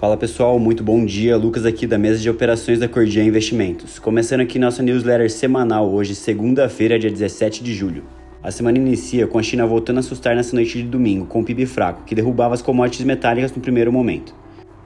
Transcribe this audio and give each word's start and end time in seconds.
Fala 0.00 0.16
pessoal, 0.16 0.58
muito 0.58 0.82
bom 0.82 1.04
dia. 1.04 1.36
Lucas 1.36 1.66
aqui 1.66 1.86
da 1.86 1.98
mesa 1.98 2.18
de 2.18 2.30
operações 2.30 2.78
da 2.78 2.88
Cordia 2.88 3.22
Investimentos. 3.22 3.98
Começando 3.98 4.40
aqui 4.40 4.58
nossa 4.58 4.82
newsletter 4.82 5.30
semanal 5.30 5.92
hoje, 5.92 6.14
segunda-feira, 6.14 6.98
dia 6.98 7.10
17 7.10 7.62
de 7.62 7.74
julho. 7.74 8.04
A 8.42 8.50
semana 8.50 8.78
inicia 8.78 9.26
com 9.26 9.38
a 9.38 9.42
China 9.42 9.66
voltando 9.66 9.98
a 9.98 10.00
assustar 10.00 10.34
nessa 10.34 10.56
noite 10.56 10.78
de 10.78 10.88
domingo 10.88 11.26
com 11.26 11.42
o 11.42 11.44
PIB 11.44 11.66
fraco, 11.66 12.04
que 12.06 12.14
derrubava 12.14 12.54
as 12.54 12.62
commodities 12.62 13.04
metálicas 13.04 13.54
no 13.54 13.60
primeiro 13.60 13.92
momento. 13.92 14.34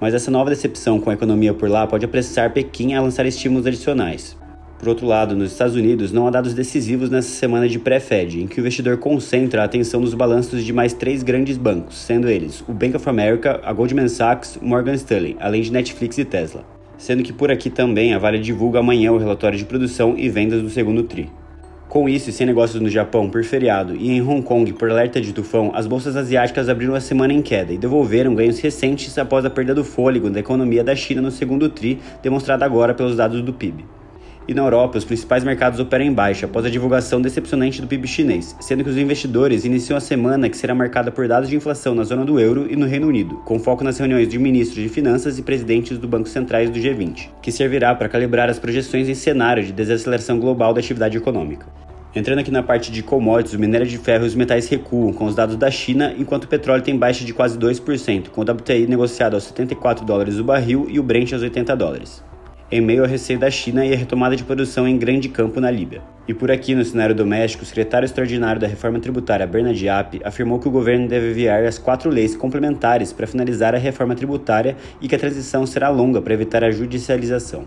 Mas 0.00 0.14
essa 0.14 0.32
nova 0.32 0.50
decepção 0.50 0.98
com 0.98 1.10
a 1.10 1.14
economia 1.14 1.54
por 1.54 1.70
lá 1.70 1.86
pode 1.86 2.04
apressar 2.04 2.52
Pequim 2.52 2.94
a 2.94 3.00
lançar 3.00 3.24
estímulos 3.24 3.68
adicionais. 3.68 4.36
Por 4.84 4.90
outro 4.90 5.06
lado, 5.06 5.34
nos 5.34 5.50
Estados 5.50 5.76
Unidos 5.76 6.12
não 6.12 6.26
há 6.26 6.30
dados 6.30 6.52
decisivos 6.52 7.08
nessa 7.08 7.30
semana 7.30 7.66
de 7.66 7.78
pré-Fed, 7.78 8.42
em 8.42 8.46
que 8.46 8.58
o 8.58 8.60
investidor 8.60 8.98
concentra 8.98 9.62
a 9.62 9.64
atenção 9.64 9.98
nos 9.98 10.12
balanços 10.12 10.62
de 10.62 10.74
mais 10.74 10.92
três 10.92 11.22
grandes 11.22 11.56
bancos, 11.56 11.96
sendo 11.96 12.28
eles 12.28 12.62
o 12.68 12.72
Bank 12.74 12.94
of 12.94 13.08
America, 13.08 13.62
a 13.64 13.72
Goldman 13.72 14.08
Sachs, 14.08 14.56
o 14.56 14.66
Morgan 14.66 14.92
Stanley, 14.92 15.38
além 15.40 15.62
de 15.62 15.72
Netflix 15.72 16.18
e 16.18 16.24
Tesla. 16.26 16.66
Sendo 16.98 17.22
que 17.22 17.32
por 17.32 17.50
aqui 17.50 17.70
também 17.70 18.12
a 18.12 18.18
Vale 18.18 18.38
divulga 18.38 18.80
amanhã 18.80 19.10
o 19.10 19.16
relatório 19.16 19.56
de 19.56 19.64
produção 19.64 20.18
e 20.18 20.28
vendas 20.28 20.60
do 20.60 20.68
segundo 20.68 21.02
TRI. 21.02 21.30
Com 21.88 22.06
isso, 22.06 22.28
e 22.28 22.32
sem 22.34 22.46
negócios 22.46 22.82
no 22.82 22.90
Japão 22.90 23.30
por 23.30 23.42
feriado 23.42 23.96
e 23.96 24.10
em 24.10 24.20
Hong 24.20 24.42
Kong 24.42 24.70
por 24.74 24.90
alerta 24.90 25.18
de 25.18 25.32
tufão, 25.32 25.72
as 25.74 25.86
bolsas 25.86 26.14
asiáticas 26.14 26.68
abriram 26.68 26.94
a 26.94 27.00
semana 27.00 27.32
em 27.32 27.40
queda 27.40 27.72
e 27.72 27.78
devolveram 27.78 28.34
ganhos 28.34 28.60
recentes 28.60 29.16
após 29.16 29.46
a 29.46 29.50
perda 29.50 29.74
do 29.74 29.82
fôlego 29.82 30.28
da 30.28 30.40
economia 30.40 30.84
da 30.84 30.94
China 30.94 31.22
no 31.22 31.30
segundo 31.30 31.70
TRI, 31.70 31.98
demonstrada 32.22 32.66
agora 32.66 32.92
pelos 32.92 33.16
dados 33.16 33.40
do 33.40 33.54
PIB. 33.54 33.93
E 34.46 34.52
na 34.52 34.60
Europa, 34.60 34.98
os 34.98 35.06
principais 35.06 35.42
mercados 35.42 35.80
operam 35.80 36.04
em 36.04 36.12
baixa 36.12 36.44
após 36.44 36.66
a 36.66 36.70
divulgação 36.70 37.20
decepcionante 37.20 37.80
do 37.80 37.86
PIB 37.86 38.06
chinês, 38.06 38.54
sendo 38.60 38.84
que 38.84 38.90
os 38.90 38.98
investidores 38.98 39.64
iniciam 39.64 39.96
a 39.96 40.00
semana 40.00 40.50
que 40.50 40.56
será 40.56 40.74
marcada 40.74 41.10
por 41.10 41.26
dados 41.26 41.48
de 41.48 41.56
inflação 41.56 41.94
na 41.94 42.04
zona 42.04 42.26
do 42.26 42.38
euro 42.38 42.66
e 42.70 42.76
no 42.76 42.84
Reino 42.84 43.08
Unido, 43.08 43.36
com 43.36 43.58
foco 43.58 43.82
nas 43.82 43.96
reuniões 43.96 44.28
de 44.28 44.38
ministros 44.38 44.82
de 44.82 44.88
finanças 44.90 45.38
e 45.38 45.42
presidentes 45.42 45.96
do 45.96 46.06
Banco 46.06 46.28
Centrais 46.28 46.68
do 46.68 46.78
G20, 46.78 47.30
que 47.40 47.50
servirá 47.50 47.94
para 47.94 48.06
calibrar 48.06 48.50
as 48.50 48.58
projeções 48.58 49.08
em 49.08 49.14
cenário 49.14 49.64
de 49.64 49.72
desaceleração 49.72 50.38
global 50.38 50.74
da 50.74 50.80
atividade 50.80 51.16
econômica. 51.16 51.66
Entrando 52.14 52.40
aqui 52.40 52.50
na 52.50 52.62
parte 52.62 52.92
de 52.92 53.02
commodities, 53.02 53.54
o 53.54 53.58
minério 53.58 53.86
de 53.86 53.96
ferro 53.96 54.24
e 54.24 54.28
os 54.28 54.34
metais 54.34 54.68
recuam 54.68 55.12
com 55.12 55.24
os 55.24 55.34
dados 55.34 55.56
da 55.56 55.70
China, 55.70 56.14
enquanto 56.18 56.44
o 56.44 56.48
petróleo 56.48 56.82
tem 56.82 56.98
baixa 56.98 57.24
de 57.24 57.32
quase 57.32 57.58
2%, 57.58 58.28
com 58.28 58.42
o 58.42 58.44
WTI 58.44 58.86
negociado 58.86 59.34
aos 59.34 59.44
74 59.44 60.04
dólares 60.04 60.38
o 60.38 60.44
barril 60.44 60.86
e 60.90 61.00
o 61.00 61.02
Brent 61.02 61.32
aos 61.32 61.42
80 61.42 61.74
dólares 61.74 62.22
em 62.70 62.80
meio 62.80 63.02
ao 63.02 63.08
receio 63.08 63.38
da 63.38 63.50
China 63.50 63.84
e 63.84 63.92
a 63.92 63.96
retomada 63.96 64.34
de 64.34 64.44
produção 64.44 64.88
em 64.88 64.98
grande 64.98 65.28
campo 65.28 65.60
na 65.60 65.70
Líbia. 65.70 66.02
E 66.26 66.32
por 66.32 66.50
aqui, 66.50 66.74
no 66.74 66.84
cenário 66.84 67.14
doméstico, 67.14 67.62
o 67.62 67.66
secretário 67.66 68.06
extraordinário 68.06 68.60
da 68.60 68.66
reforma 68.66 68.98
tributária, 68.98 69.46
Bernard 69.46 69.78
Diap, 69.78 70.20
afirmou 70.24 70.58
que 70.58 70.68
o 70.68 70.70
governo 70.70 71.06
deve 71.06 71.30
enviar 71.30 71.64
as 71.64 71.78
quatro 71.78 72.10
leis 72.10 72.34
complementares 72.34 73.12
para 73.12 73.26
finalizar 73.26 73.74
a 73.74 73.78
reforma 73.78 74.14
tributária 74.14 74.76
e 75.00 75.08
que 75.08 75.14
a 75.14 75.18
transição 75.18 75.66
será 75.66 75.88
longa 75.90 76.22
para 76.22 76.34
evitar 76.34 76.64
a 76.64 76.70
judicialização. 76.70 77.64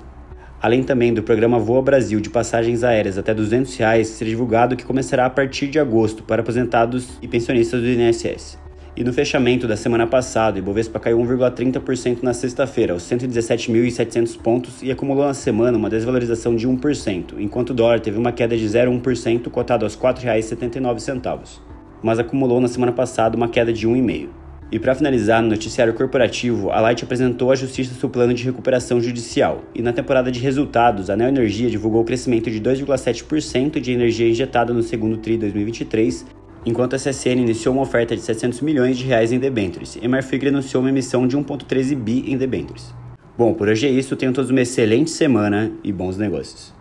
Além 0.59 0.81
também 0.81 1.13
do 1.13 1.21
programa 1.21 1.59
Voa 1.59 1.83
Brasil 1.83 2.19
de 2.19 2.31
passagens 2.31 2.83
aéreas 2.83 3.17
até 3.17 3.31
200 3.31 3.75
reais, 3.77 4.07
será 4.07 4.29
divulgado 4.29 4.75
que 4.75 4.85
começará 4.85 5.27
a 5.27 5.29
partir 5.29 5.67
de 5.67 5.77
agosto 5.77 6.23
para 6.23 6.41
aposentados 6.41 7.19
e 7.21 7.27
pensionistas 7.27 7.79
do 7.79 7.87
INSS. 7.87 8.66
E 8.97 9.03
no 9.03 9.13
fechamento 9.13 9.67
da 9.67 9.77
semana 9.77 10.07
passada, 10.07 10.55
o 10.55 10.57
Ibovespa 10.57 10.99
caiu 10.99 11.19
1,30% 11.19 12.23
na 12.23 12.33
sexta-feira, 12.33 12.93
aos 12.93 13.03
117.700 13.03 14.41
pontos 14.41 14.81
e 14.81 14.89
acumulou 14.89 15.23
na 15.23 15.35
semana 15.35 15.77
uma 15.77 15.87
desvalorização 15.87 16.55
de 16.55 16.67
1%, 16.67 17.35
enquanto 17.37 17.69
o 17.69 17.73
dólar 17.75 17.99
teve 17.99 18.17
uma 18.17 18.31
queda 18.31 18.57
de 18.57 18.65
0,1%, 18.65 19.51
cotado 19.51 19.85
aos 19.85 19.93
R$ 19.93 20.01
4,79. 20.01 21.59
Mas 22.01 22.17
acumulou 22.17 22.59
na 22.59 22.67
semana 22.67 22.91
passada 22.91 23.37
uma 23.37 23.47
queda 23.47 23.71
de 23.71 23.87
1,5%. 23.87 24.29
E 24.71 24.79
para 24.79 24.95
finalizar, 24.95 25.43
no 25.43 25.49
noticiário 25.49 25.93
corporativo, 25.93 26.71
a 26.71 26.81
Light 26.81 27.03
apresentou 27.03 27.51
à 27.51 27.55
Justiça 27.55 27.93
seu 27.93 28.09
plano 28.09 28.33
de 28.33 28.43
recuperação 28.43 28.99
judicial. 28.99 29.63
E 29.75 29.81
na 29.83 29.93
temporada 29.93 30.31
de 30.31 30.39
resultados, 30.39 31.11
a 31.11 31.15
Neo 31.15 31.27
Energia 31.27 31.69
divulgou 31.69 32.01
o 32.01 32.03
crescimento 32.03 32.49
de 32.49 32.59
2,7% 32.59 33.79
de 33.79 33.91
energia 33.91 34.27
injetada 34.27 34.73
no 34.73 34.81
segundo 34.81 35.17
TRI 35.17 35.37
2023 35.37 36.25
enquanto 36.67 36.97
a 36.97 36.99
CSN 36.99 37.39
iniciou 37.39 37.73
uma 37.73 37.83
oferta 37.83 38.13
de 38.13 38.21
700 38.21 38.59
milhões 38.59 38.97
de 38.97 39.05
reais 39.05 39.31
em 39.31 39.39
debêntures 39.39 39.97
e 40.01 40.05
Marfrig 40.05 40.49
anunciou 40.49 40.83
uma 40.83 40.89
emissão 40.89 41.25
de 41.25 41.37
1,13 41.37 41.95
bi 41.95 42.29
em 42.29 42.37
debêntures. 42.37 42.93
Bom, 43.37 43.53
por 43.53 43.69
hoje 43.69 43.87
é 43.87 43.89
isso, 43.89 44.17
tenham 44.17 44.33
todos 44.33 44.51
uma 44.51 44.59
excelente 44.59 45.09
semana 45.09 45.71
e 45.81 45.93
bons 45.93 46.17
negócios. 46.17 46.76